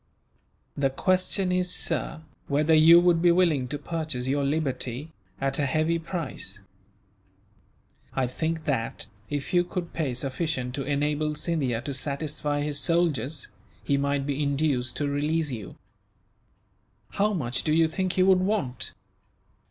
[0.75, 5.67] "The question is, sir, whether you would be willing to purchase your liberty, at a
[5.67, 6.59] heavy price.
[8.15, 13.47] I think that, if you could pay sufficient to enable Scindia to satisfy his soldiers,
[13.83, 15.75] he might be induced to release you."
[17.09, 18.93] "How much do you think he would want?"